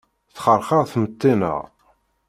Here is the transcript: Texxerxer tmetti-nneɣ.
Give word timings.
Texxerxer 0.35 0.83
tmetti-nneɣ. 0.93 1.59